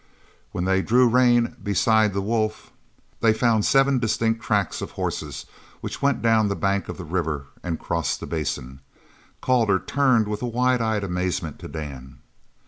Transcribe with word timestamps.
When 0.51 0.65
they 0.65 0.81
drew 0.81 1.07
rein 1.07 1.55
beside 1.61 2.13
the 2.15 2.23
wolf, 2.23 2.71
they 3.19 3.33
found 3.33 3.65
seven 3.65 3.99
distinct 3.99 4.41
tracks 4.41 4.81
of 4.81 4.93
horses 4.97 5.45
which 5.79 6.01
went 6.01 6.23
down 6.23 6.47
the 6.47 6.55
bank 6.55 6.89
of 6.89 6.97
the 6.97 7.03
river 7.05 7.45
and 7.61 7.79
crossed 7.79 8.19
the 8.19 8.25
basin. 8.25 8.79
Calder 9.41 9.77
turned 9.77 10.27
with 10.27 10.41
a 10.41 10.47
wide 10.47 10.81
eyed 10.81 11.03
amazement 11.03 11.59
to 11.59 11.67
Dan. 11.67 12.17